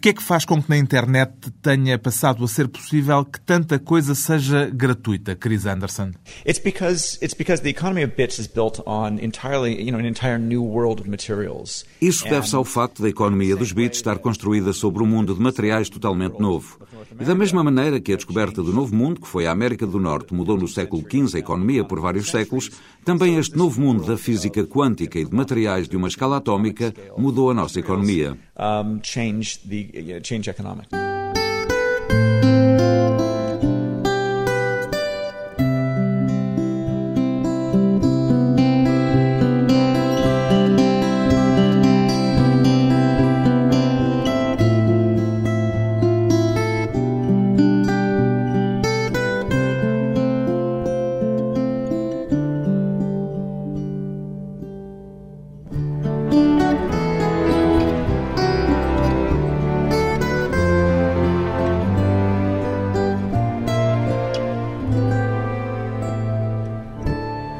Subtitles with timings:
[0.00, 3.78] que é que faz com que na internet tenha passado a ser possível que tanta
[3.78, 6.12] coisa seja gratuita, Chris Anderson?
[6.46, 10.06] It's because it's because the economy of bits is built on entirely, you know, an
[10.06, 11.84] entire new world of materials.
[12.00, 15.88] Isso deve-se ao facto da economia dos bits estar construída sobre um mundo de materiais
[15.88, 16.78] totalmente novo.
[17.20, 19.98] E da mesma maneira que a descoberta do novo mundo, que foi a América do
[19.98, 22.70] Norte, mudou no século XV a economia por vários séculos,
[23.04, 27.50] também este novo mundo da física quântica e de materiais de uma escala atómica mudou
[27.50, 28.36] a nossa economia.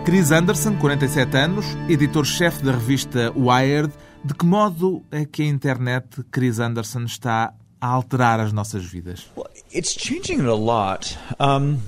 [0.09, 3.93] Chris Anderson, 47 anos, editor-chefe da revista Wired.
[4.25, 9.27] De que modo é que a internet, Chris Anderson, está a alterar as nossas vidas?
[9.37, 11.15] Well, it's changing it a lot.
[11.39, 11.81] Um,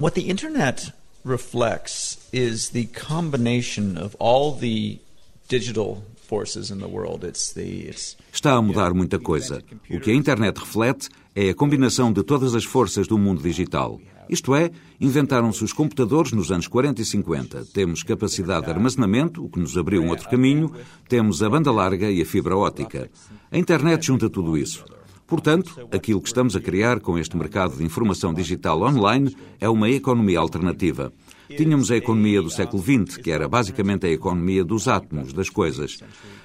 [0.00, 0.90] what the internet
[1.22, 4.98] reflects is the combination of all the
[5.46, 7.26] digital forces in the world.
[7.26, 9.62] It's the it's Está a mudar muita coisa.
[9.90, 14.00] O que a internet reflete é a combinação de todas as forças do mundo digital.
[14.28, 17.64] Isto é, inventaram-se os computadores nos anos 40 e 50.
[17.72, 20.72] Temos capacidade de armazenamento, o que nos abriu um outro caminho,
[21.08, 23.10] temos a banda larga e a fibra óptica.
[23.50, 24.84] A internet junta tudo isso.
[25.26, 29.88] Portanto, aquilo que estamos a criar com este mercado de informação digital online é uma
[29.88, 31.12] economia alternativa.
[31.48, 35.98] Tínhamos a economia do século XX, que era basicamente a economia dos átomos, das coisas.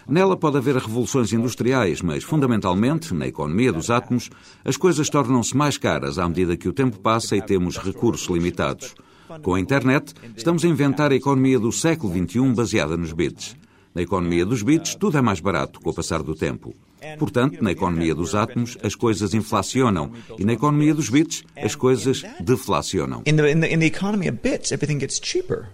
[0.09, 4.29] Nela pode haver revoluções industriais, mas fundamentalmente, na economia dos átomos,
[4.65, 8.95] as coisas tornam-se mais caras à medida que o tempo passa e temos recursos limitados.
[9.43, 13.55] Com a internet, estamos a inventar a economia do século XXI baseada nos bits.
[13.93, 16.73] Na economia dos bits, tudo é mais barato com o passar do tempo.
[17.19, 22.23] Portanto, na economia dos átomos, as coisas inflacionam e na economia dos bits, as coisas
[22.39, 23.21] deflacionam.
[23.27, 25.69] in the in the in the economy of bits, everything gets cheaper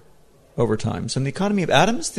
[0.57, 1.07] over time.
[1.07, 2.11] So in the economy of atoms.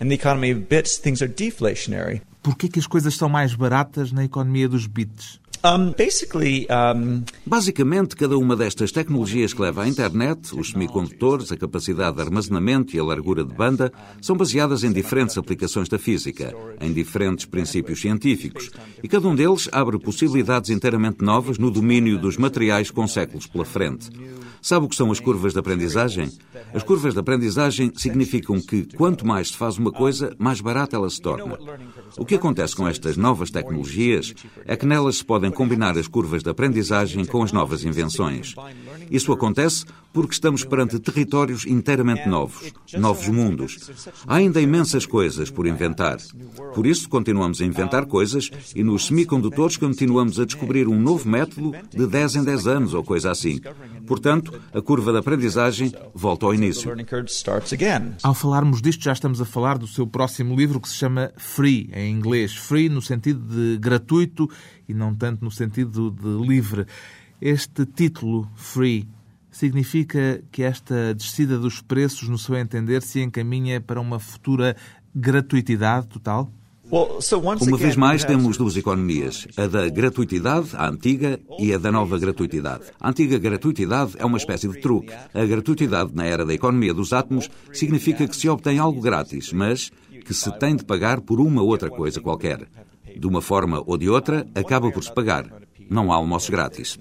[0.00, 2.20] In the economy of bits, things are deflationary.
[2.42, 5.40] Por que é que as coisas são mais baratas na economia dos bits?
[5.64, 11.56] Um, basically, um, Basicamente, cada uma destas tecnologias que leva à internet, os semicondutores, a
[11.56, 13.90] capacidade de armazenamento e a largura de banda,
[14.20, 18.70] são baseadas em diferentes aplicações da física, em diferentes princípios científicos,
[19.02, 23.64] e cada um deles abre possibilidades inteiramente novas no domínio dos materiais com séculos pela
[23.64, 24.10] frente.
[24.66, 26.28] Sabe o que são as curvas de aprendizagem?
[26.74, 31.08] As curvas de aprendizagem significam que quanto mais se faz uma coisa, mais barata ela
[31.08, 31.56] se torna.
[32.18, 34.34] O que acontece com estas novas tecnologias
[34.64, 38.56] é que nelas se podem combinar as curvas de aprendizagem com as novas invenções.
[39.08, 43.90] Isso acontece porque estamos perante territórios inteiramente novos, novos mundos.
[44.26, 46.16] Há ainda imensas coisas por inventar.
[46.74, 51.72] Por isso, continuamos a inventar coisas e nos semicondutores continuamos a descobrir um novo método
[51.94, 53.60] de 10 em 10 anos ou coisa assim.
[54.06, 56.90] Portanto, a curva de aprendizagem volta ao início.
[58.22, 61.90] Ao falarmos disto, já estamos a falar do seu próximo livro que se chama Free,
[61.92, 62.54] em inglês.
[62.54, 64.48] Free no sentido de gratuito
[64.88, 66.86] e não tanto no sentido de livre.
[67.40, 69.08] Este título, Free,
[69.50, 74.76] significa que esta descida dos preços, no seu entender, se encaminha para uma futura
[75.14, 76.50] gratuitidade total?
[76.90, 82.16] Uma vez mais, temos duas economias, a da gratuitidade, a antiga, e a da nova
[82.18, 82.84] gratuitidade.
[83.00, 85.12] A antiga gratuitidade é uma espécie de truque.
[85.34, 89.90] A gratuitidade na era da economia dos átomos significa que se obtém algo grátis, mas
[90.24, 92.68] que se tem de pagar por uma outra coisa qualquer.
[93.18, 95.65] De uma forma ou de outra, acaba por se pagar.
[95.88, 96.98] Não há almoços grátis.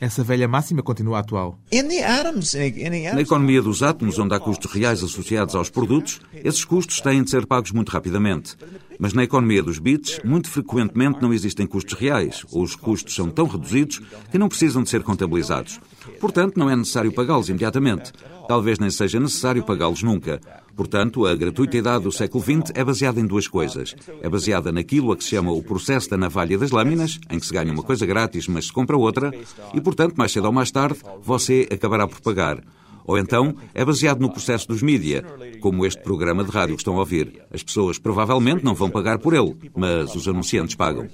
[0.00, 1.58] Essa velha máxima continua atual.
[1.70, 7.22] The Na economia dos átomos, onde há custos reais associados aos produtos, esses custos têm
[7.22, 8.56] de ser pagos muito rapidamente.
[8.98, 13.30] Mas na economia dos bits, muito frequentemente não existem custos reais, ou os custos são
[13.30, 15.80] tão reduzidos que não precisam de ser contabilizados.
[16.20, 18.12] Portanto, não é necessário pagá-los imediatamente.
[18.48, 20.40] Talvez nem seja necessário pagá-los nunca.
[20.74, 23.94] Portanto, a gratuitidade do século XX é baseada em duas coisas.
[24.20, 27.46] É baseada naquilo a que se chama o processo da navalha das lâminas, em que
[27.46, 29.32] se ganha uma coisa grátis, mas se compra outra,
[29.74, 32.62] e, portanto, mais cedo ou mais tarde, você acabará por pagar.
[33.04, 35.24] Ou então é baseado no processo dos mídia,
[35.60, 37.42] como este programa de rádio que estão a ouvir.
[37.52, 41.08] As pessoas provavelmente não vão pagar por ele, mas os anunciantes pagam.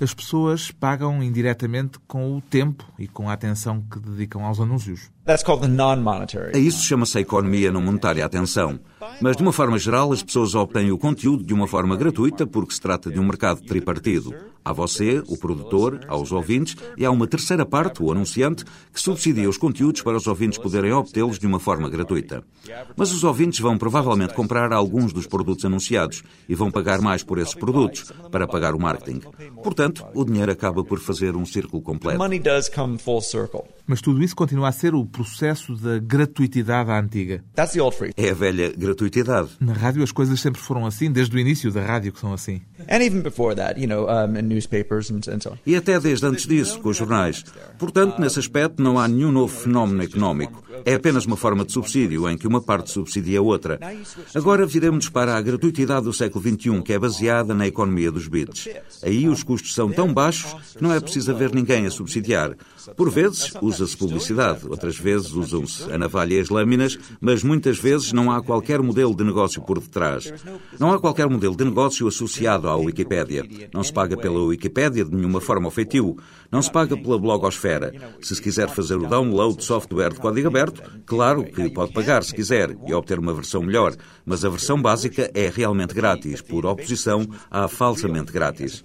[0.00, 5.10] As pessoas pagam indiretamente com o tempo e com a atenção que dedicam aos anúncios.
[5.26, 6.52] That's called the non-monetary.
[6.54, 8.24] A isso chama-se a economia não monetária.
[8.24, 8.78] Atenção.
[9.20, 12.74] Mas, de uma forma geral, as pessoas obtêm o conteúdo de uma forma gratuita porque
[12.74, 14.32] se trata de um mercado tripartido.
[14.64, 19.48] Há você, o produtor, aos ouvintes, e há uma terceira parte, o anunciante, que subsidia
[19.48, 22.42] os conteúdos para os ouvintes poderem obtê-los de uma forma gratuita.
[22.96, 27.38] Mas os ouvintes vão provavelmente comprar alguns dos produtos anunciados e vão pagar mais por
[27.38, 29.20] esses produtos para pagar o marketing.
[29.62, 32.18] Portanto, o dinheiro acaba por fazer um círculo completo.
[32.18, 33.62] Money does come full circle.
[33.86, 37.42] Mas tudo isso continua a ser o processo da gratuitidade à antiga.
[37.54, 38.12] That's the old free.
[38.18, 39.48] É a velha gratuitidade.
[39.58, 42.60] Na rádio as coisas sempre foram assim, desde o início da rádio que são assim.
[42.88, 45.56] And even before that, you know, um, in newspapers and, and so on.
[45.66, 47.44] E até desde antes disso, com os jornais.
[47.78, 50.62] Portanto, nesse aspecto, não há nenhum novo fenómeno económico.
[50.84, 53.80] É apenas uma forma de subsídio em que uma parte subsidia a outra.
[54.34, 58.68] Agora viremos para a gratuitidade do século XXI, que é baseada na economia dos bits.
[59.02, 62.54] Aí os custos são tão baixos que não é preciso haver ninguém a subsidiar.
[62.94, 68.12] Por vezes usa-se publicidade, outras vezes usam-se a navalha e as lâminas, mas muitas vezes
[68.12, 70.32] não há qualquer modelo de negócio por detrás.
[70.78, 73.44] Não há qualquer modelo de negócio associado à Wikipédia.
[73.72, 76.16] Não se paga pela Wikipédia de nenhuma forma ou feitio.
[76.50, 77.92] Não se paga pela blogosfera.
[78.20, 82.22] Se se quiser fazer o download de software de código aberto, claro que pode pagar
[82.22, 83.94] se quiser e obter uma versão melhor,
[84.24, 88.82] mas a versão básica é realmente grátis, por oposição à falsamente grátis.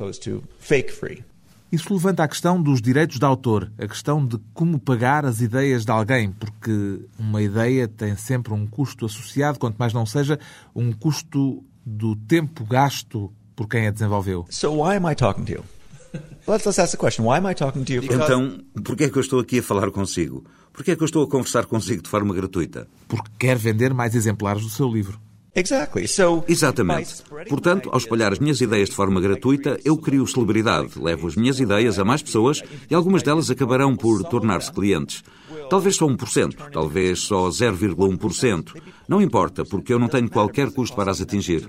[1.72, 5.86] Isso levanta a questão dos direitos de autor, a questão de como pagar as ideias
[5.86, 10.38] de alguém, porque uma ideia tem sempre um custo associado, quanto mais não seja
[10.76, 14.46] um custo do tempo gasto por quem a desenvolveu.
[14.50, 15.64] So why am I talking to you?
[16.46, 17.26] Let's, let's ask the question.
[17.26, 18.04] Why am I talking to you?
[18.04, 20.44] Então, por que é que eu estou aqui a falar consigo?
[20.74, 22.88] Por que é que eu estou a conversar consigo de forma gratuita?
[23.08, 25.20] Porque quer vender mais exemplares do seu livro.
[26.48, 27.24] Exatamente.
[27.50, 31.60] Portanto, ao espalhar as minhas ideias de forma gratuita, eu crio celebridade, levo as minhas
[31.60, 35.24] ideias a mais pessoas e algumas delas acabarão por tornar-se clientes.
[35.70, 38.82] Talvez só 1%, talvez só 0,1%.
[39.08, 41.68] Não importa, porque eu não tenho qualquer custo para as atingir.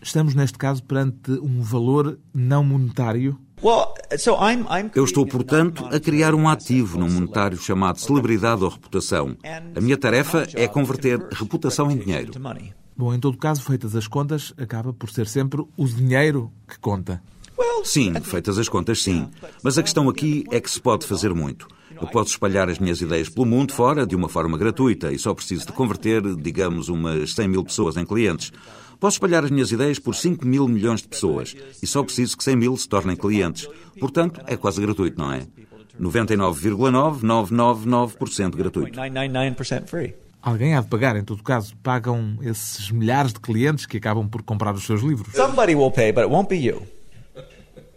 [0.00, 3.36] Estamos, neste caso, perante um valor não monetário.
[4.94, 9.36] Eu estou, portanto, a criar um ativo não monetário chamado celebridade ou reputação.
[9.74, 12.30] A minha tarefa é converter reputação em dinheiro.
[12.98, 17.22] Bom, em todo caso, feitas as contas, acaba por ser sempre o dinheiro que conta.
[17.84, 19.28] Sim, feitas as contas, sim.
[19.62, 21.68] Mas a questão aqui é que se pode fazer muito.
[22.00, 25.32] Eu posso espalhar as minhas ideias pelo mundo fora de uma forma gratuita e só
[25.32, 28.50] preciso de converter, digamos, umas 100 mil pessoas em clientes.
[28.98, 32.42] Posso espalhar as minhas ideias por 5 mil milhões de pessoas e só preciso que
[32.42, 33.68] 100 mil se tornem clientes.
[34.00, 35.46] Portanto, é quase gratuito, não é?
[36.00, 38.98] 99,9999% gratuito.
[40.48, 40.52] 0.999% free.
[40.52, 41.76] Alguém há de pagar, em todo caso.
[41.82, 45.34] Pagam esses milhares de clientes que acabam por comprar os seus livros.
[45.34, 46.82] Somebody will pay, but it won't be you.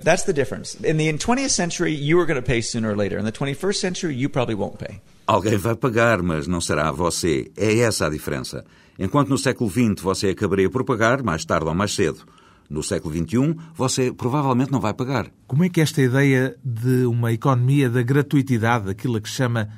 [0.03, 0.77] That's the difference.
[0.83, 3.19] In the 20th century, you are going to pay sooner or later.
[3.19, 4.99] In the 21st century, you probably won't pay.
[5.27, 7.51] Alguém vai pagar, mas não será você.
[7.55, 8.65] É essa a diferença.
[8.99, 12.25] Enquanto no século XX você acabaria por pagar, mais tarde ou mais cedo.
[12.69, 15.27] No século XXI, você provavelmente não vai pagar.
[15.45, 19.69] Como é que esta ideia de uma economia da gratuitidade, aquilo a que chama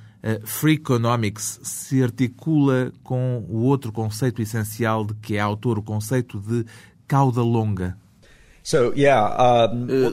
[0.45, 6.39] free economics, se articula com o outro conceito essencial de que é autor, o conceito
[6.39, 6.65] de
[7.07, 7.97] cauda longa?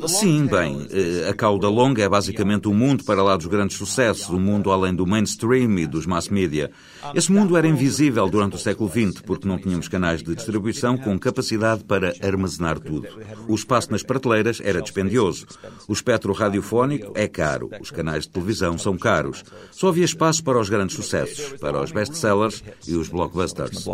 [0.00, 3.76] Long Sim, bem, eh, a cauda longa é basicamente o mundo para lá dos grandes
[3.76, 6.68] sucessos, o mundo além do mainstream e dos mass media.
[7.14, 11.18] Esse mundo era invisível durante o século XX porque não tínhamos canais de distribuição com
[11.18, 13.08] capacidade para armazenar tudo.
[13.48, 15.46] O espaço nas prateleiras era dispendioso.
[15.88, 17.70] O espectro radiofónico é caro.
[17.80, 19.44] Os canais de televisão são caros.
[19.70, 23.86] Só havia espaço para os grandes sucessos, para os best-sellers e os blockbusters.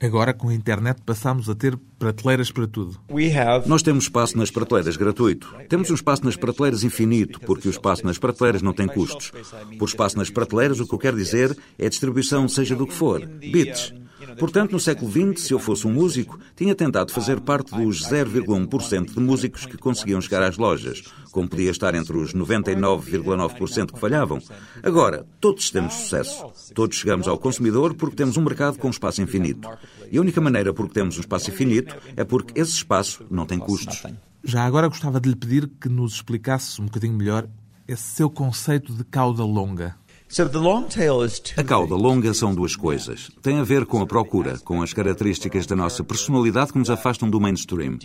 [0.00, 2.98] Agora, com a internet, passamos a ter prateleiras para tudo.
[3.10, 5.54] We have Nós temos espaço nas prateleiras gratuito.
[5.68, 9.32] Temos um espaço nas prateleiras infinito, porque o espaço nas prateleiras não tem custos.
[9.78, 13.24] Por espaço nas prateleiras, o que eu quero dizer é distribuição, seja do que for,
[13.26, 13.94] bits.
[14.38, 19.14] Portanto, no século XX, se eu fosse um músico, tinha tentado fazer parte dos 0,1%
[19.14, 24.38] de músicos que conseguiam chegar às lojas, como podia estar entre os 99,9% que falhavam.
[24.82, 26.52] Agora, todos temos sucesso.
[26.74, 29.68] Todos chegamos ao consumidor porque temos um mercado com espaço infinito.
[30.10, 33.58] E a única maneira porque temos um espaço infinito é porque esse espaço não tem
[33.58, 34.02] custos.
[34.44, 37.48] Já agora gostava de lhe pedir que nos explicasse um bocadinho melhor
[37.86, 39.96] esse seu conceito de cauda longa.
[41.56, 43.30] A cauda longa são duas coisas.
[43.40, 47.30] Tem a ver com a procura, com as características da nossa personalidade que nos afastam
[47.30, 47.98] do mainstream.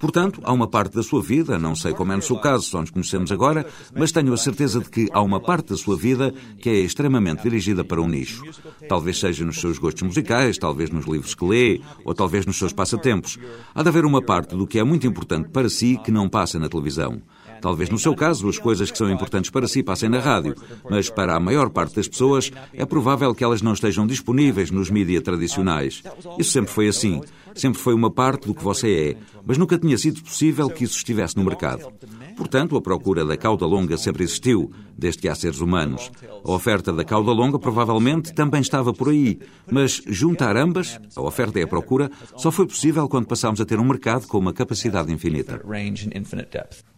[0.00, 2.80] Portanto, há uma parte da sua vida, não sei como é no seu caso, só
[2.80, 3.64] nos conhecemos agora,
[3.96, 7.44] mas tenho a certeza de que há uma parte da sua vida que é extremamente
[7.44, 8.42] dirigida para um nicho.
[8.88, 12.72] Talvez seja nos seus gostos musicais, talvez nos livros que lê, ou talvez nos seus
[12.72, 13.38] passatempos.
[13.72, 16.58] Há de haver uma parte do que é muito importante para si que não passa
[16.58, 17.22] na televisão.
[17.60, 20.54] Talvez no seu caso as coisas que são importantes para si passem na rádio,
[20.88, 24.90] mas para a maior parte das pessoas é provável que elas não estejam disponíveis nos
[24.90, 26.02] mídias tradicionais.
[26.38, 27.20] Isso sempre foi assim.
[27.58, 30.96] Sempre foi uma parte do que você é, mas nunca tinha sido possível que isso
[30.96, 31.92] estivesse no mercado.
[32.36, 36.08] Portanto, a procura da cauda longa sempre existiu, desde que há seres humanos.
[36.44, 41.58] A oferta da cauda longa provavelmente também estava por aí, mas juntar ambas, a oferta
[41.58, 45.12] e a procura, só foi possível quando passámos a ter um mercado com uma capacidade
[45.12, 45.60] infinita.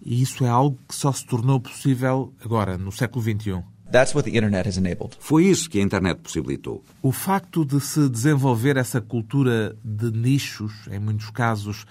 [0.05, 3.63] E isso é algo que só se tornou possível agora, no século XXI.
[3.91, 5.17] That's what the internet has enabled.
[5.19, 6.85] Foi isso que a internet possibilitou.
[7.03, 11.85] O facto de se desenvolver essa cultura de nichos, em muitos casos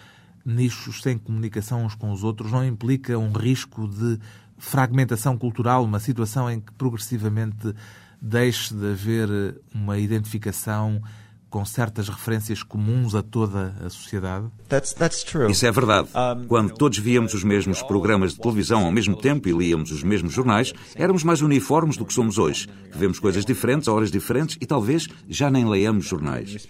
[0.45, 4.17] nichos sem comunicação uns com os outros, não implica um risco de
[4.57, 7.73] fragmentação cultural, uma situação em que progressivamente
[8.21, 11.01] deixe de haver uma identificação
[11.49, 14.47] com certas referências comuns a toda a sociedade?
[14.67, 15.51] That's, that's true.
[15.51, 16.09] Isso é verdade.
[16.47, 20.33] Quando todos víamos os mesmos programas de televisão ao mesmo tempo e líamos os mesmos
[20.33, 22.67] jornais, éramos mais uniformes do que somos hoje.
[22.91, 26.67] Vemos coisas diferentes a horas diferentes e talvez já nem leiamos jornais.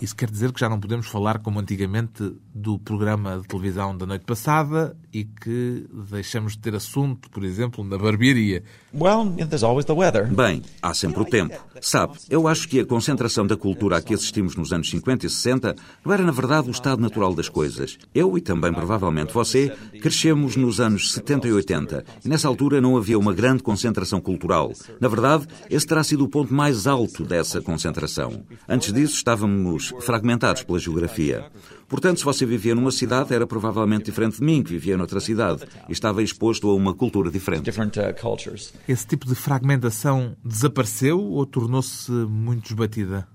[0.00, 4.04] Isso quer dizer que já não podemos falar como antigamente do programa de televisão da
[4.04, 8.62] noite passada e que deixamos de ter assunto, por exemplo, na barbearia.
[8.92, 10.26] Well, there's always the weather.
[10.32, 11.54] Bem, há sempre o tempo.
[11.80, 15.30] Sabe, eu acho que a concentração da cultura a que assistimos nos anos 50 e
[15.30, 15.74] 60
[16.04, 17.98] não era, na verdade, o estado natural das coisas.
[18.14, 22.98] Eu e também provavelmente você crescemos nos anos 70 e 80 e nessa altura não
[22.98, 24.72] havia uma grande concentração cultural.
[25.00, 28.44] Na verdade, esse terá sido o ponto mais alto dessa concentração.
[28.68, 31.46] Antes disso, estávamos fragmentados pela geografia.
[31.88, 35.62] Portanto, se você vivia numa cidade, era provavelmente diferente de mim, que vivia noutra cidade,
[35.88, 37.70] e estava exposto a uma cultura diferente.
[37.70, 38.54] uh,
[38.88, 43.28] Esse tipo de fragmentação desapareceu ou tornou-se muito esbatida?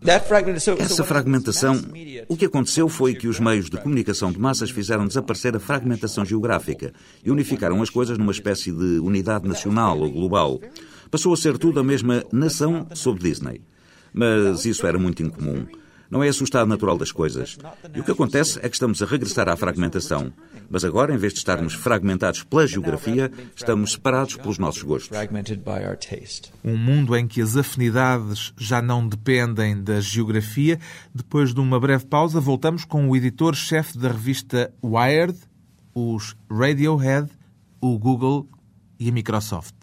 [0.79, 1.79] Essa fragmentação,
[2.27, 6.25] o que aconteceu foi que os meios de comunicação de massas fizeram desaparecer a fragmentação
[6.25, 6.93] geográfica
[7.23, 10.59] e unificaram as coisas numa espécie de unidade nacional ou global.
[11.09, 13.61] Passou a ser tudo a mesma nação sob Disney.
[14.13, 15.65] Mas isso era muito incomum.
[16.11, 17.57] Não é esse o estado natural das coisas.
[17.95, 20.33] E o que acontece é que estamos a regressar à fragmentação.
[20.69, 25.17] Mas agora, em vez de estarmos fragmentados pela geografia, estamos separados pelos nossos gostos.
[26.63, 30.77] Um mundo em que as afinidades já não dependem da geografia.
[31.15, 35.39] Depois de uma breve pausa, voltamos com o editor-chefe da revista Wired,
[35.95, 37.29] os Radiohead,
[37.79, 38.49] o Google
[38.99, 39.73] e a Microsoft.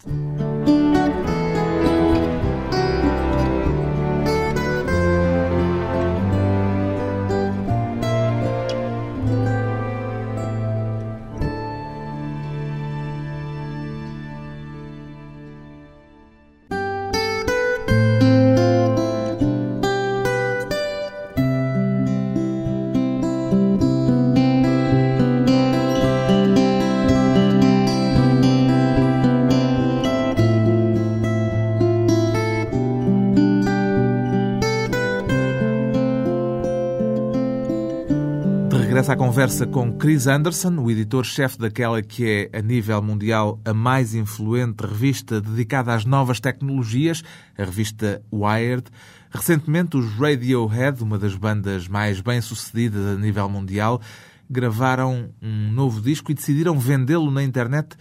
[39.09, 43.73] Regressa à conversa com Chris Anderson, o editor-chefe daquela que é, a nível mundial, a
[43.73, 47.23] mais influente revista dedicada às novas tecnologias,
[47.57, 48.83] a revista Wired.
[49.31, 53.99] Recentemente, os Radiohead, uma das bandas mais bem-sucedidas a nível mundial,
[54.47, 57.95] gravaram um novo disco e decidiram vendê-lo na internet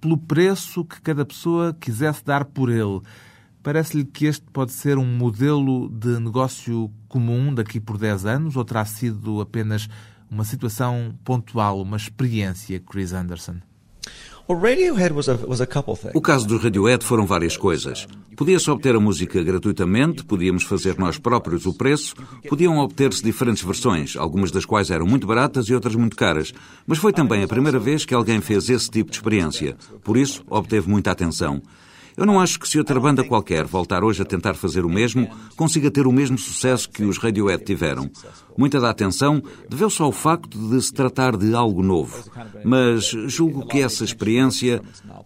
[0.00, 3.00] pelo preço que cada pessoa quisesse dar por ele.
[3.60, 8.64] Parece-lhe que este pode ser um modelo de negócio comum daqui por 10 anos ou
[8.64, 9.88] terá sido apenas
[10.30, 13.56] uma situação pontual, uma experiência, Chris Anderson?
[16.12, 18.06] O caso dos Radiohead foram várias coisas.
[18.36, 22.14] Podia-se obter a música gratuitamente, podíamos fazer nós próprios o preço,
[22.46, 26.52] podiam obter-se diferentes versões, algumas das quais eram muito baratas e outras muito caras.
[26.86, 29.76] Mas foi também a primeira vez que alguém fez esse tipo de experiência.
[30.02, 31.62] Por isso, obteve muita atenção.
[32.16, 35.28] Eu não acho que se outra banda qualquer voltar hoje a tentar fazer o mesmo,
[35.56, 38.10] consiga ter o mesmo sucesso que os Radiohead tiveram.
[38.56, 42.30] Muita da atenção deveu-se ao facto de se tratar de algo novo.
[42.64, 44.80] Mas julgo que essa experiência.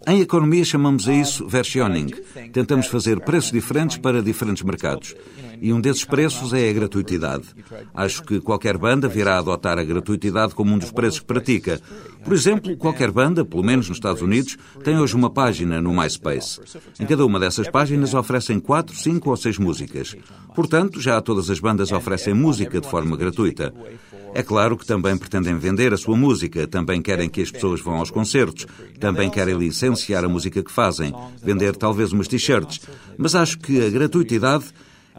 [0.07, 2.09] Em economia chamamos a isso versioning.
[2.53, 5.15] Tentamos fazer preços diferentes para diferentes mercados.
[5.61, 7.45] E um desses preços é a gratuitidade.
[7.95, 11.81] Acho que qualquer banda virá adotar a gratuitidade como um dos preços que pratica.
[12.25, 16.61] Por exemplo, qualquer banda, pelo menos nos Estados Unidos, tem hoje uma página no MySpace.
[17.01, 20.15] Em cada uma dessas páginas oferecem quatro, cinco ou seis músicas.
[20.55, 23.73] Portanto, já todas as bandas oferecem música de forma gratuita.
[24.35, 27.95] É claro que também pretendem vender a sua música, também querem que as pessoas vão
[27.95, 28.67] aos concertos,
[29.01, 31.13] também querem licenciar a música que fazem,
[31.43, 32.81] vender talvez umas t-shirts.
[33.17, 34.67] Mas acho que a gratuitidade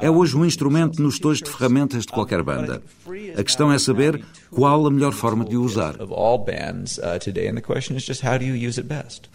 [0.02, 2.82] É hoje um instrumento nos tojos de ferramentas de qualquer banda.
[3.38, 5.96] A questão é saber qual a melhor forma de o usar.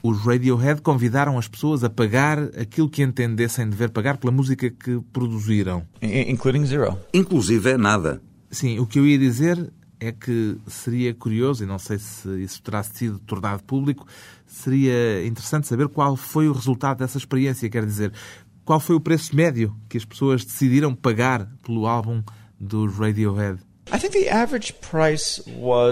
[0.02, 5.00] Os Radiohead convidaram as pessoas a pagar aquilo que entendessem dever pagar pela música que
[5.12, 5.84] produziram.
[6.00, 6.98] Including zero.
[7.12, 8.22] Inclusive é nada.
[8.50, 12.62] Sim, o que eu ia dizer é que seria curioso, e não sei se isso
[12.62, 14.06] terá sido tornado público,
[14.46, 17.68] seria interessante saber qual foi o resultado dessa experiência.
[17.70, 18.12] Quer dizer,
[18.64, 22.22] qual foi o preço médio que as pessoas decidiram pagar pelo álbum
[22.58, 23.60] do Radiohead?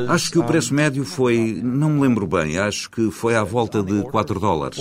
[0.09, 3.83] Acho que o preço médio foi, não me lembro bem, acho que foi à volta
[3.83, 4.79] de 4 dólares.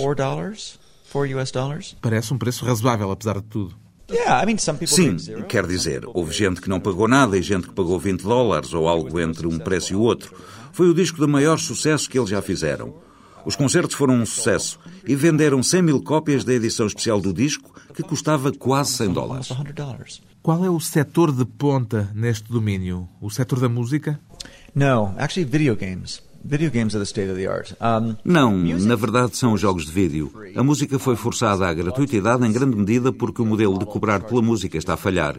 [2.00, 3.74] Parece um preço razoável, apesar de tudo.
[4.94, 8.72] Sim, quer dizer, houve gente que não pagou nada e gente que pagou 20 dólares
[8.72, 10.34] ou algo entre um preço e o outro.
[10.72, 12.94] Foi o disco de maior sucesso que eles já fizeram.
[13.44, 17.72] Os concertos foram um sucesso e venderam 100 mil cópias da edição especial do disco,
[17.94, 19.52] que custava quase 100 dólares.
[20.42, 23.08] Qual é o setor de ponta neste domínio?
[23.20, 24.18] O setor da música?
[24.74, 26.22] No, actually video games.
[26.44, 27.72] Video games are the state of the art.
[28.24, 30.32] Não, na verdade são os jogos de vídeo.
[30.56, 34.42] A música foi forçada à gratuitidade em grande medida porque o modelo de cobrar pela
[34.42, 35.38] música está a falhar.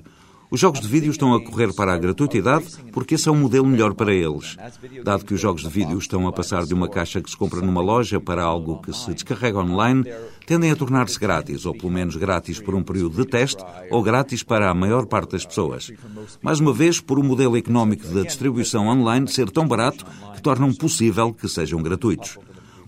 [0.54, 3.66] Os jogos de vídeo estão a correr para a gratuitidade porque esse é um modelo
[3.66, 4.56] melhor para eles.
[5.04, 7.60] Dado que os jogos de vídeo estão a passar de uma caixa que se compra
[7.60, 10.06] numa loja para algo que se descarrega online,
[10.46, 14.44] tendem a tornar-se grátis, ou pelo menos grátis por um período de teste, ou grátis
[14.44, 15.92] para a maior parte das pessoas.
[16.40, 20.06] Mais uma vez, por o um modelo económico da distribuição online ser tão barato
[20.36, 22.38] que tornam possível que sejam gratuitos.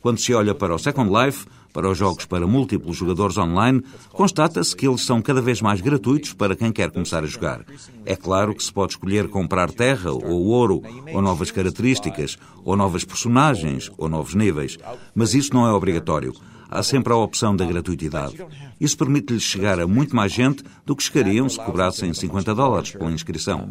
[0.01, 4.73] Quando se olha para o Second Life, para os jogos para múltiplos jogadores online, constata-se
[4.73, 7.65] que eles são cada vez mais gratuitos para quem quer começar a jogar.
[8.05, 10.81] É claro que se pode escolher comprar terra, ou ouro,
[11.13, 14.77] ou novas características, ou novas personagens, ou novos níveis,
[15.13, 16.33] mas isso não é obrigatório.
[16.71, 18.37] Há sempre a opção da gratuitidade.
[18.79, 23.11] Isso permite-lhes chegar a muito mais gente do que chegariam se cobrassem 50 dólares pela
[23.11, 23.67] inscrição.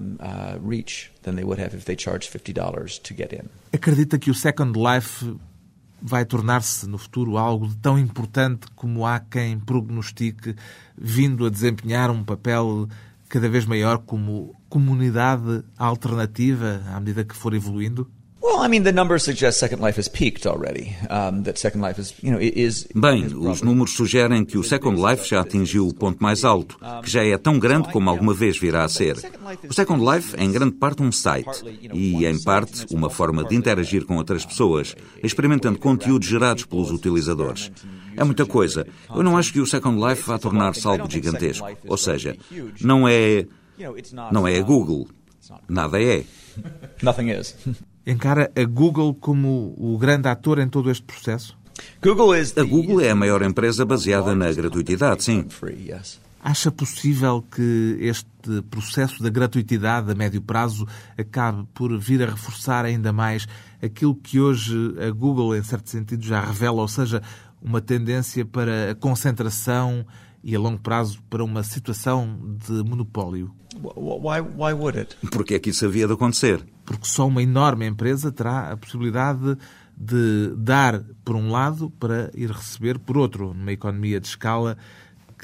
[3.72, 5.34] Acredita que o Second Life
[6.06, 10.54] vai tornar-se no futuro algo tão importante como há quem prognostique,
[10.94, 12.86] vindo a desempenhar um papel
[13.26, 18.06] cada vez maior como comunidade alternativa à medida que for evoluindo?
[22.94, 27.10] Bem, os números sugerem que o Second Life já atingiu o ponto mais alto, que
[27.10, 29.16] já é tão grande como alguma vez virá a ser.
[29.66, 31.64] O Second Life é em grande parte um site
[31.94, 37.72] e, em parte, uma forma de interagir com outras pessoas, experimentando conteúdos gerados pelos utilizadores.
[38.14, 38.86] É muita coisa.
[39.14, 41.66] Eu não acho que o Second Life vá tornar-se algo gigantesco.
[41.86, 42.36] Ou seja,
[42.82, 43.46] não é.
[44.30, 45.08] Não é a Google.
[45.66, 46.24] Nada é.
[47.02, 47.56] Nothing is.
[48.06, 51.56] encara a Google como o grande ator em todo este processo?
[52.56, 55.44] A Google é a maior empresa baseada na gratuitidade, sim.
[56.42, 60.86] Acha possível que este processo da gratuitidade a médio prazo
[61.18, 63.46] acabe por vir a reforçar ainda mais
[63.82, 67.22] aquilo que hoje a Google, em certo sentido, já revela, ou seja,
[67.62, 70.04] uma tendência para a concentração
[70.42, 73.50] e a longo prazo para uma situação de monopólio?
[73.82, 75.16] Why, why would it?
[75.32, 76.62] Porque é que isso havia de acontecer?
[76.84, 79.56] Porque só uma enorme empresa terá a possibilidade
[79.96, 84.76] de dar por um lado para ir receber por outro, numa economia de escala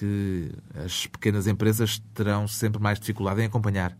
[0.00, 0.50] que
[0.82, 3.94] as pequenas empresas terão sempre mais dificuldade em acompanhar.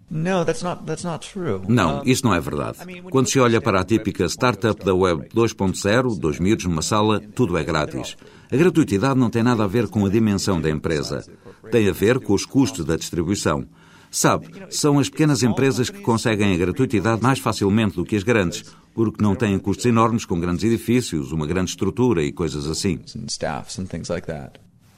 [1.69, 2.79] Não, isso não é verdade.
[3.11, 7.59] Quando se olha para a típica startup da web 2.0, dois miúdos numa sala, tudo
[7.59, 8.17] é grátis.
[8.51, 11.23] A gratuitidade não tem nada a ver com a dimensão da empresa.
[11.71, 13.67] Tem a ver com os custos da distribuição.
[14.11, 18.65] Sabe, são as pequenas empresas que conseguem a gratuitidade mais facilmente do que as grandes,
[18.93, 22.99] porque não têm custos enormes com grandes edifícios, uma grande estrutura e coisas assim.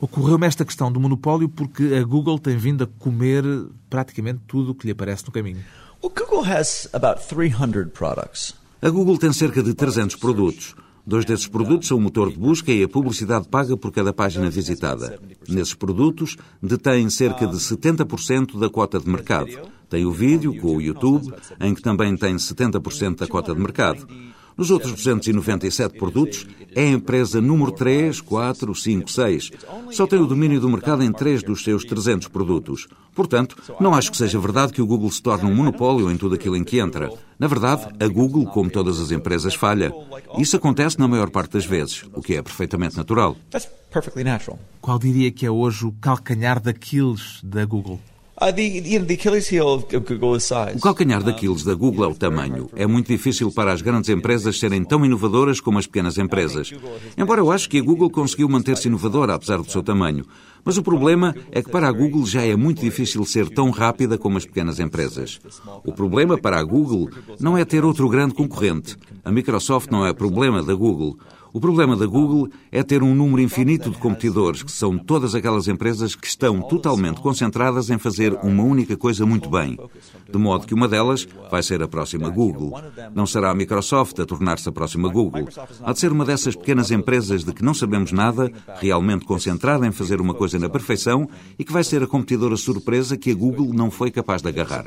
[0.01, 3.45] Ocorreu-me esta questão do monopólio porque a Google tem vindo a comer
[3.89, 5.63] praticamente tudo o que lhe aparece no caminho.
[8.81, 10.75] A Google tem cerca de 300 produtos.
[11.05, 14.49] Dois desses produtos são o motor de busca e a publicidade paga por cada página
[14.49, 15.19] visitada.
[15.49, 19.51] Nesses produtos, detém cerca de 70% da cota de mercado.
[19.91, 24.07] Tem o vídeo, com o YouTube, em que também tem 70% da cota de mercado.
[24.57, 29.51] Nos outros 297 produtos, é a empresa número 3, 4, 5, 6.
[29.91, 32.87] Só tem o domínio do mercado em 3 dos seus 300 produtos.
[33.15, 36.35] Portanto, não acho que seja verdade que o Google se torne um monopólio em tudo
[36.35, 37.11] aquilo em que entra.
[37.39, 39.93] Na verdade, a Google, como todas as empresas, falha.
[40.39, 43.37] Isso acontece na maior parte das vezes, o que é perfeitamente natural.
[44.81, 48.01] Qual diria que é hoje o calcanhar daqueles da Google?
[50.77, 52.69] O calcanhar daqueles da Google é o tamanho.
[52.75, 56.73] É muito difícil para as grandes empresas serem tão inovadoras como as pequenas empresas.
[57.17, 60.25] Embora eu acho que a Google conseguiu manter-se inovadora apesar do seu tamanho.
[60.65, 64.19] Mas o problema é que para a Google já é muito difícil ser tão rápida
[64.19, 65.41] como as pequenas empresas.
[65.85, 68.97] O problema para a Google não é ter outro grande concorrente.
[69.25, 71.17] A Microsoft não é problema da Google.
[71.55, 75.69] O problema da Google é ter um número infinito de competidores, que são todas aquelas
[75.69, 79.79] empresas que estão totalmente concentradas em fazer uma única coisa muito bem.
[80.31, 82.81] De modo que uma delas vai ser a próxima Google.
[83.15, 85.47] Não será a Microsoft a tornar-se a próxima Google.
[85.83, 89.93] Há de ser uma dessas pequenas empresas de que não sabemos nada, realmente concentrada em
[89.93, 93.75] fazer uma coisa na perfeição e que vai ser a competidora surpresa que a Google
[93.75, 94.87] não foi capaz de agarrar.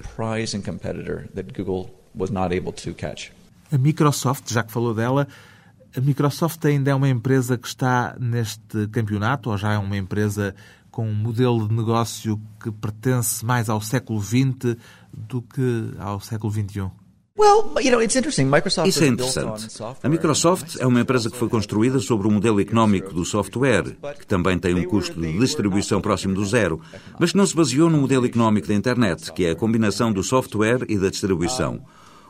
[3.71, 5.27] A Microsoft, já que falou dela,
[5.95, 10.55] a Microsoft ainda é uma empresa que está neste campeonato ou já é uma empresa
[10.91, 14.77] com um modelo de negócio que pertence mais ao século XX
[15.11, 16.89] do que ao século XXI?
[18.87, 19.67] Isso é interessante.
[20.01, 24.25] A Microsoft é uma empresa que foi construída sobre o modelo económico do software, que
[24.25, 26.79] também tem um custo de distribuição próximo do zero,
[27.19, 30.23] mas que não se baseou no modelo económico da internet, que é a combinação do
[30.23, 31.81] software e da distribuição.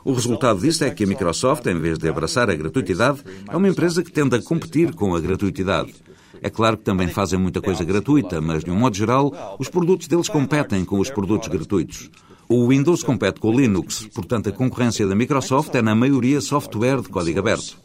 [0.06, 3.68] O resultado disso é que a Microsoft, em vez de abraçar a gratuitidade, é uma
[3.68, 5.96] empresa que tende a competir com a gratuitidade.
[6.40, 10.06] É claro que também fazem muita coisa gratuita, mas, de um modo geral, os produtos
[10.06, 12.08] deles competem com os produtos gratuitos.
[12.48, 17.02] O Windows compete com o Linux, portanto, a concorrência da Microsoft é, na maioria, software
[17.02, 17.76] de código aberto.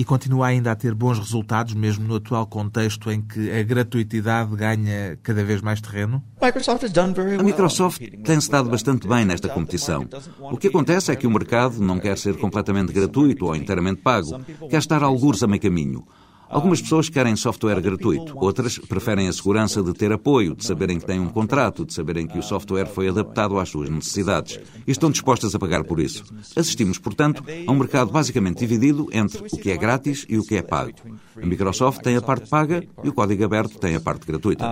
[0.00, 4.56] E continua ainda a ter bons resultados, mesmo no atual contexto em que a gratuitidade
[4.56, 6.24] ganha cada vez mais terreno?
[6.40, 10.08] A Microsoft tem-se dado bastante bem nesta competição.
[10.40, 14.40] O que acontece é que o mercado não quer ser completamente gratuito ou inteiramente pago,
[14.70, 16.06] quer estar algures a meio caminho.
[16.50, 21.06] Algumas pessoas querem software gratuito, outras preferem a segurança de ter apoio, de saberem que
[21.06, 25.12] têm um contrato, de saberem que o software foi adaptado às suas necessidades e estão
[25.12, 26.24] dispostas a pagar por isso.
[26.56, 30.56] Assistimos, portanto, a um mercado basicamente dividido entre o que é grátis e o que
[30.56, 30.92] é pago.
[31.40, 34.66] A Microsoft tem a parte paga e o código aberto tem a parte gratuita.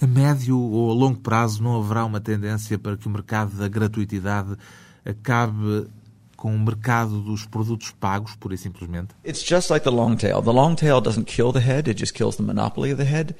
[0.00, 3.66] A médio ou a longo prazo não haverá uma tendência para que o mercado da
[3.66, 4.56] gratuitidade
[5.04, 5.88] acabe
[6.42, 9.14] com o mercado dos produtos pagos, pura e simplesmente?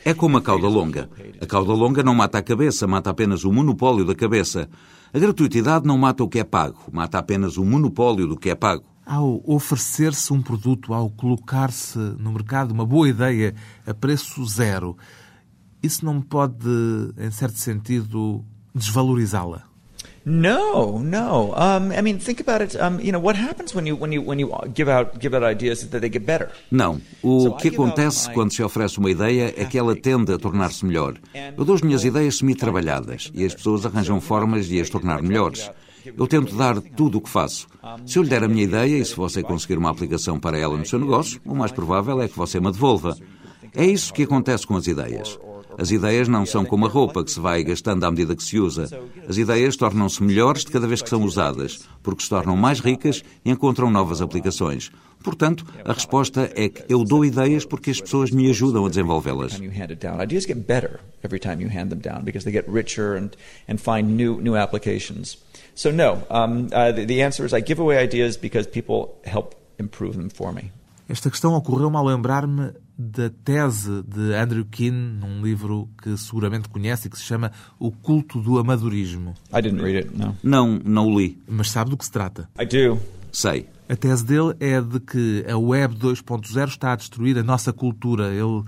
[0.04, 1.10] É como a cauda longa.
[1.40, 4.68] A cauda longa não mata a cabeça, mata apenas o monopólio da cabeça.
[5.12, 8.54] A gratuitidade não mata o que é pago, mata apenas o monopólio do que é
[8.54, 8.84] pago.
[9.04, 13.52] Ao oferecer-se um produto, ao colocar-se no mercado uma boa ideia
[13.84, 14.96] a preço zero,
[15.82, 16.68] isso não pode,
[17.18, 19.71] em certo sentido, desvalorizá-la?
[20.24, 21.52] No, no.
[21.56, 22.76] Um, I mean, think about it.
[22.76, 25.42] Um, you know, what happens when you when you when you give out give out
[25.42, 26.48] ideas that they get better?
[26.70, 27.00] Não.
[27.22, 31.14] O que acontece quando se oferece uma ideia é que ela tende a tornar-se melhor.
[31.56, 35.70] Eu dou as minhas ideias semi-trabalhadas e as pessoas arranjam formas de as tornar melhores.
[36.04, 37.66] Eu tento dar tudo o que faço.
[38.06, 40.76] Se eu lhe der a minha ideia e se você conseguir uma aplicação para ela
[40.76, 43.16] no seu negócio, o mais provável é que você me devolva.
[43.74, 45.38] É isso que acontece com as ideias.
[45.82, 48.56] As ideias não são como a roupa que se vai gastando à medida que se
[48.56, 48.88] usa.
[49.28, 53.24] As ideias tornam-se melhores de cada vez que são usadas, porque se tornam mais ricas
[53.44, 54.92] e encontram novas aplicações.
[55.24, 59.60] Portanto, a resposta é que eu dou ideias porque as pessoas me ajudam a desenvolvê-las.
[65.74, 69.54] So no, um, uh, the, the answer is I give away ideas because people help
[69.80, 70.70] improve them for me.
[71.08, 77.08] Esta questão ocorreu-me ao lembrar-me da tese de Andrew Keane num livro que seguramente conhece
[77.08, 79.34] e que se chama O Culto do Amadorismo.
[79.52, 80.36] I didn't read it, no.
[80.42, 81.38] Não, não o li.
[81.48, 82.48] Mas sabe do que se trata?
[82.58, 83.00] I do.
[83.32, 83.66] Sei.
[83.88, 88.28] A tese dele é de que a Web 2.0 está a destruir a nossa cultura.
[88.28, 88.62] Ele,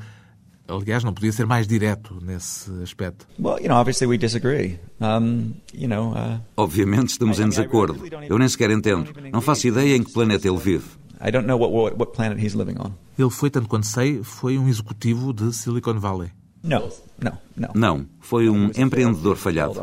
[0.66, 3.26] aliás, não podia ser mais direto nesse aspecto.
[3.38, 4.78] Well, you know, obviously we disagree.
[5.00, 6.40] Um, you know, uh...
[6.56, 8.02] Obviamente estamos em desacordo.
[8.28, 9.12] Eu nem sequer entendo.
[9.32, 11.03] Não faço ideia em que planeta ele vive.
[11.20, 12.92] I don't know what, what, what planet he's living on.
[13.18, 16.31] Ele foi, tanto quanto sei, foi um executivo de Silicon Valley.
[16.62, 16.88] No,
[17.22, 17.68] no, no.
[17.74, 19.74] Não, foi um empreendedor falhado.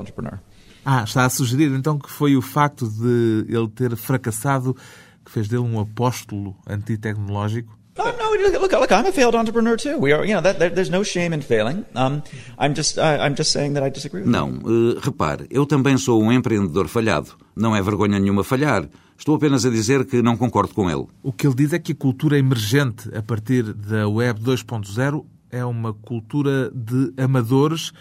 [0.84, 4.76] Ah, está a sugerir então que foi o facto de ele ter fracassado
[5.24, 7.78] que fez dele um apóstolo antitecnológico?
[7.98, 9.98] Oh, no, look, look, I'm a failed entrepreneur too.
[10.00, 11.86] We are, you know, that, there, there's no shame in failing.
[11.94, 12.24] Um,
[12.58, 16.24] I'm just, I'm just saying that I disagree with Não, uh, repare, eu também sou
[16.24, 17.32] um empreendedor falhado.
[17.56, 18.88] Não é vergonha nenhuma falhar.
[19.22, 21.06] Estou apenas a dizer que não concordo com ele.
[21.22, 25.64] O que ele diz é que a cultura emergente a partir da Web 2.0 é
[25.64, 27.92] uma cultura de amadores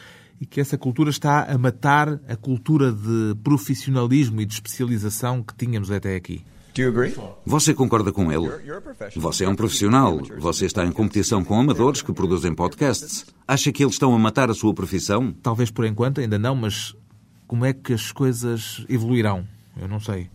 [0.41, 5.55] e que essa cultura está a matar a cultura de profissionalismo e de especialização que
[5.55, 6.43] tínhamos até aqui.
[6.75, 7.15] Do you agree?
[7.45, 8.49] Você concorda com ele?
[9.17, 10.23] Você é um profissional.
[10.39, 13.27] Você está em competição com amadores que produzem podcasts.
[13.47, 15.35] Acha que eles estão a matar a sua profissão?
[15.43, 16.97] Talvez por enquanto ainda não, mas
[17.47, 19.47] como é que as coisas evoluirão?
[19.79, 20.31] Eu não sei.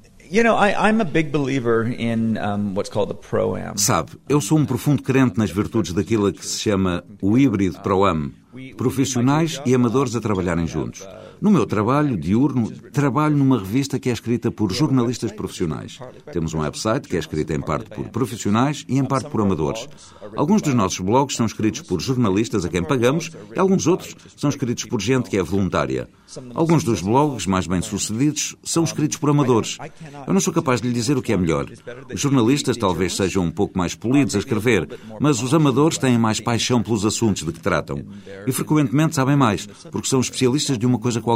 [3.77, 8.31] Sabe, eu sou um profundo crente nas virtudes daquilo que se chama o híbrido pro-am.
[8.77, 11.05] Profissionais e amadores a trabalharem juntos.
[11.45, 15.99] No meu trabalho diurno, trabalho numa revista que é escrita por jornalistas profissionais.
[16.33, 19.87] Temos um website que é escrito em parte por profissionais e em parte por amadores.
[20.35, 24.49] Alguns dos nossos blogs são escritos por jornalistas a quem pagamos e alguns outros são
[24.49, 26.09] escritos por gente que é voluntária.
[26.55, 29.77] Alguns dos blogs mais bem-sucedidos são escritos por amadores.
[30.25, 31.67] Eu não sou capaz de lhe dizer o que é melhor.
[32.11, 36.39] Os jornalistas talvez sejam um pouco mais polidos a escrever, mas os amadores têm mais
[36.39, 38.03] paixão pelos assuntos de que tratam.
[38.47, 41.34] E frequentemente sabem mais, porque são especialistas de uma coisa qualquer.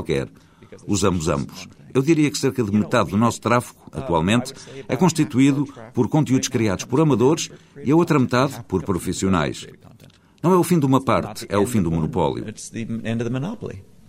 [0.88, 1.68] Usamos ambos.
[1.94, 4.54] Eu diria que cerca de metade do nosso tráfego, atualmente,
[4.88, 7.50] é constituído por conteúdos criados por amadores
[7.84, 9.68] e a outra metade por profissionais.
[10.42, 12.46] Não é o fim de uma parte, é o fim do monopólio.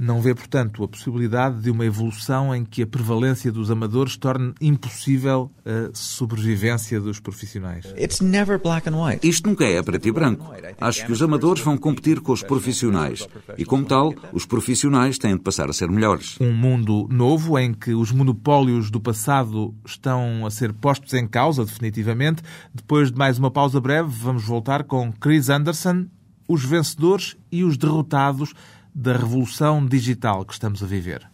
[0.03, 4.55] Não vê, portanto, a possibilidade de uma evolução em que a prevalência dos amadores torne
[4.59, 7.85] impossível a sobrevivência dos profissionais.
[7.99, 9.29] It's never black and white.
[9.29, 10.51] Isto nunca é preto e branco.
[10.81, 13.29] Acho que os amadores vão competir com os profissionais.
[13.59, 16.39] E, como tal, os profissionais têm de passar a ser melhores.
[16.41, 21.63] Um mundo novo em que os monopólios do passado estão a ser postos em causa
[21.63, 22.43] definitivamente.
[22.73, 26.07] Depois de mais uma pausa breve, vamos voltar com Chris Anderson,
[26.49, 28.55] os vencedores e os derrotados
[28.95, 31.29] da revolução digital que estamos a viver.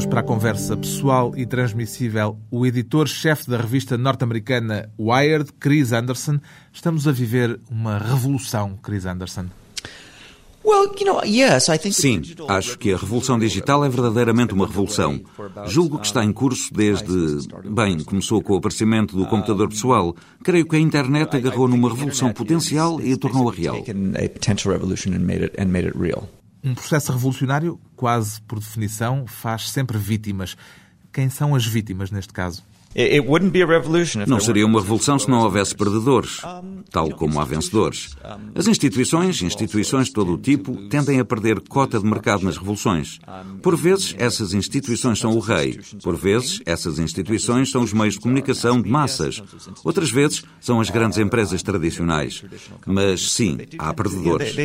[0.00, 6.38] Hoje para a conversa pessoal e transmissível, o editor-chefe da revista norte-americana Wired, Chris Anderson.
[6.72, 9.46] Estamos a viver uma revolução, Chris Anderson.
[11.92, 15.20] Sim, acho que a revolução digital é verdadeiramente uma revolução.
[15.66, 17.46] Julgo que está em curso desde.
[17.68, 20.16] Bem, começou com o aparecimento do computador pessoal.
[20.42, 23.84] Creio que a internet agarrou numa revolução potencial e a tornou-a real.
[26.62, 30.56] Um processo revolucionário, quase por definição, faz sempre vítimas.
[31.10, 32.62] Quem são as vítimas neste caso?
[32.94, 36.40] It, it wouldn't be a revolution if Não seria uma revolução se não houvesse perdedores,
[36.90, 38.16] tal como há vencedores.
[38.52, 43.20] As instituições, instituições de todo o tipo, tendem a perder cota de mercado nas revoluções.
[43.62, 45.78] Por vezes, essas instituições são o rei.
[46.02, 49.40] Por vezes, essas instituições são os meios de comunicação de massas.
[49.84, 52.42] Outras vezes, são as grandes empresas tradicionais.
[52.84, 54.56] Mas, sim, há perdedores.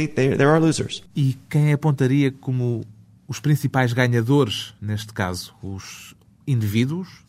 [1.16, 2.84] E quem apontaria como
[3.28, 5.54] os principais ganhadores neste caso?
[5.62, 6.16] Os
[6.48, 7.25] indivíduos?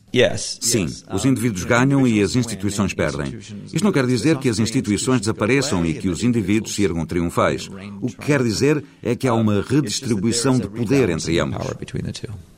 [0.61, 3.39] Sim, os indivíduos ganham e as instituições perdem.
[3.39, 7.69] Isto não quer dizer que as instituições desapareçam e que os indivíduos se ergam triunfais.
[8.01, 11.67] O que quer dizer é que há uma redistribuição de poder entre ambos.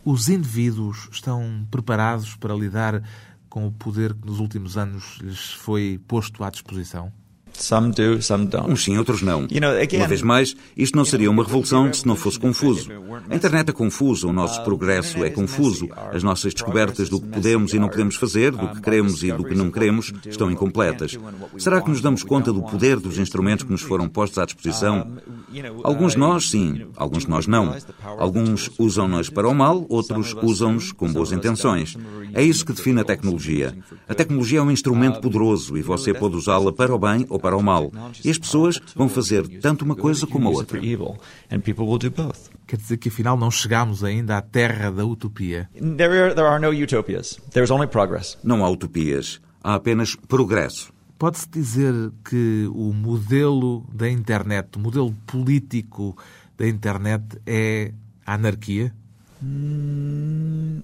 [0.04, 3.02] Os indivíduos estão preparados para lidar
[3.48, 7.12] com o poder que nos últimos anos lhes foi posto à disposição?
[7.58, 8.70] Some do, some don't.
[8.70, 9.46] Uns sim, outros não.
[9.92, 12.88] Uma vez mais, isto não seria uma revolução se não fosse confuso.
[13.28, 17.74] A internet é confusa, o nosso progresso é confuso, as nossas descobertas do que podemos
[17.74, 21.18] e não podemos fazer, do que queremos e do que não queremos, estão incompletas.
[21.58, 25.18] Será que nos damos conta do poder dos instrumentos que nos foram postos à disposição?
[25.82, 27.74] Alguns de nós, sim, alguns de nós não.
[28.18, 31.96] Alguns usam-nos para o mal, outros usam-nos com boas intenções.
[32.32, 33.76] É isso que define a tecnologia.
[34.08, 37.47] A tecnologia é um instrumento poderoso e você pode usá-la para o bem ou para
[37.56, 37.92] o mal.
[38.24, 40.80] E as pessoas vão fazer tanto uma coisa como a outra.
[42.66, 45.70] Quer dizer que afinal não chegamos ainda à terra da utopia.
[45.74, 47.38] There are, there are no utopias.
[47.50, 48.36] There's only progress.
[48.44, 50.92] Não há utopias, há apenas progresso.
[51.18, 56.16] Pode-se dizer que o modelo da internet, o modelo político
[56.56, 57.92] da internet é
[58.24, 58.92] a anarquia?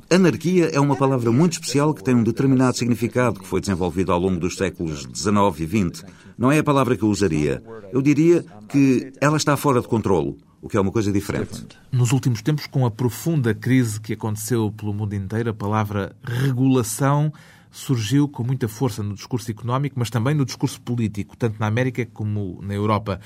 [0.09, 4.19] Anarquia é uma palavra muito especial que tem um determinado significado que foi desenvolvido ao
[4.19, 6.05] longo dos séculos XIX e XX.
[6.37, 7.63] Não é a palavra que eu usaria.
[7.93, 11.67] Eu diria que ela está fora de controlo, o que é uma coisa diferente.
[11.93, 17.33] Nos últimos tempos, com a profunda crise que aconteceu pelo mundo inteiro, a palavra regulação
[17.71, 22.07] surgiu com muita força no discurso económico, mas também no discurso político, tanto na América
[22.07, 23.21] como na Europa.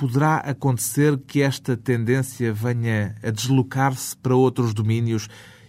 [0.00, 5.28] poderá acontecer que esta tendência venha a deslocar-se para outros domínios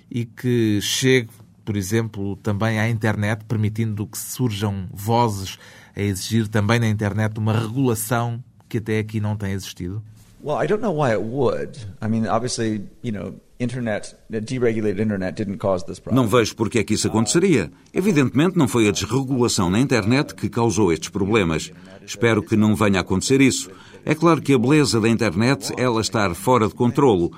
[0.09, 1.29] e que chegue,
[1.65, 5.59] por exemplo, também à internet, permitindo que surjam vozes
[5.95, 10.01] a exigir também na internet uma regulação que até aqui não tem existido?
[10.43, 11.77] Well, I don't know why it would.
[12.01, 16.23] I mean, obviously, you know, internet, deregulated internet didn't cause this problem.
[16.23, 17.71] Não vejo porque é que isso aconteceria.
[17.93, 21.71] Evidentemente, não foi a desregulação na internet que causou estes problemas.
[22.03, 23.69] Espero que não venha a acontecer isso.
[24.03, 27.31] É claro que a beleza da internet é ela estar fora de controlo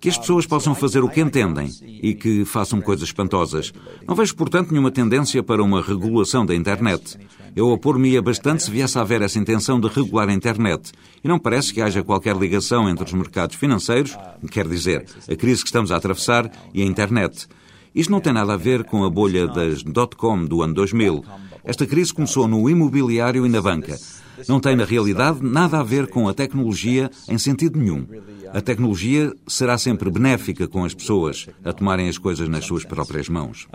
[0.00, 3.72] que as pessoas possam fazer o que entendem e que façam coisas espantosas.
[4.08, 7.18] Não vejo, portanto, nenhuma tendência para uma regulação da internet.
[7.54, 10.92] Eu opor-me-ia bastante se viesse a haver essa intenção de regular a internet.
[11.22, 14.16] E não parece que haja qualquer ligação entre os mercados financeiros,
[14.50, 17.46] quer dizer, a crise que estamos a atravessar, e a internet.
[17.94, 21.24] Isto não tem nada a ver com a bolha das dot-com do ano 2000.
[21.64, 23.98] Esta crise começou no imobiliário e na banca.
[24.48, 28.06] Não tem, na realidade, nada a ver com a tecnologia em sentido nenhum.
[28.52, 33.28] A tecnologia será sempre benéfica com as pessoas a tomarem as coisas nas suas próprias
[33.28, 33.68] mãos.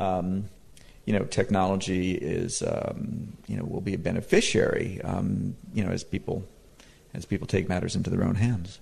[1.08, 6.04] You know, technology is, um, you know, will be a beneficiary, um, you know, as
[6.04, 6.42] people,
[7.14, 8.82] as people take matters into their own hands.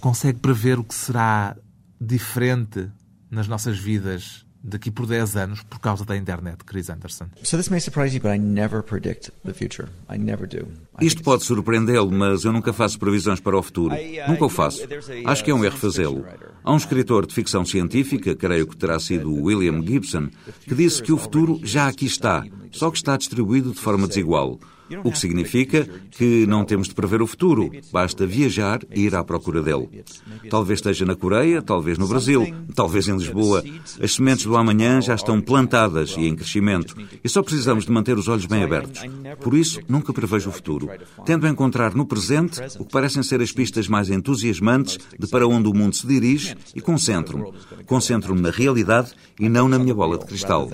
[0.00, 1.56] Consegue prever o que será
[2.00, 2.90] diferente
[3.30, 7.26] nas nossas vidas daqui por 10 anos por causa da internet, Chris Anderson.
[7.42, 9.88] So this may surprise you, but I never predict the future.
[10.08, 10.68] I never do.
[11.00, 13.94] I Isto pode surpreendê-lo, mas eu nunca faço previsões para o futuro.
[14.28, 14.82] Nunca o faço.
[15.24, 16.24] Acho que é um erro fazê-lo.
[16.62, 20.28] Há um escritor de ficção científica, creio que terá sido William Gibson,
[20.62, 24.58] que disse que o futuro já aqui está, só que está distribuído de forma desigual.
[25.04, 29.22] O que significa que não temos de prever o futuro, basta viajar e ir à
[29.22, 30.04] procura dele.
[30.48, 33.62] Talvez esteja na Coreia, talvez no Brasil, talvez em Lisboa.
[34.02, 38.16] As sementes do amanhã já estão plantadas e em crescimento, e só precisamos de manter
[38.18, 39.02] os olhos bem abertos.
[39.40, 40.88] Por isso, nunca prevejo o futuro.
[41.24, 45.68] Tento encontrar no presente o que parecem ser as pistas mais entusiasmantes de para onde
[45.68, 47.52] o mundo se dirige e concentro-me.
[47.86, 50.68] Concentro-me na realidade e não na minha bola de cristal.